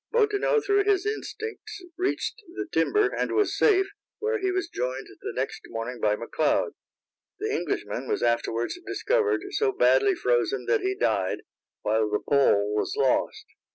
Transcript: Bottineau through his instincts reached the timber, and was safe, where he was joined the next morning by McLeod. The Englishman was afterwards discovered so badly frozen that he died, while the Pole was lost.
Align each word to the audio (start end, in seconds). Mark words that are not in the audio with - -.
Bottineau 0.11 0.59
through 0.65 0.85
his 0.85 1.05
instincts 1.05 1.83
reached 1.95 2.41
the 2.55 2.65
timber, 2.71 3.09
and 3.13 3.33
was 3.33 3.55
safe, 3.55 3.85
where 4.17 4.39
he 4.39 4.49
was 4.51 4.67
joined 4.67 5.05
the 5.21 5.31
next 5.31 5.61
morning 5.67 5.99
by 6.01 6.15
McLeod. 6.15 6.71
The 7.37 7.53
Englishman 7.53 8.07
was 8.07 8.23
afterwards 8.23 8.79
discovered 8.87 9.41
so 9.51 9.71
badly 9.71 10.15
frozen 10.15 10.65
that 10.65 10.81
he 10.81 10.95
died, 10.95 11.43
while 11.83 12.09
the 12.09 12.17
Pole 12.27 12.73
was 12.75 12.95
lost. 12.97 13.45